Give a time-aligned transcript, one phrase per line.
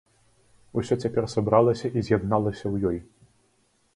[0.81, 2.97] Усё цяпер сабралася і з'ядналася ў ёй.